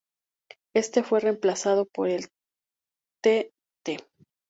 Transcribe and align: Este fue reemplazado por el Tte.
Este 0.73 1.03
fue 1.03 1.19
reemplazado 1.19 1.85
por 1.85 2.09
el 2.09 2.25
Tte. 3.23 3.53